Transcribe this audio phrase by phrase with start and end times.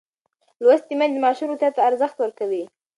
[0.63, 2.63] لوستې میندې د ماشوم روغتیا ته ارزښت ورکوي.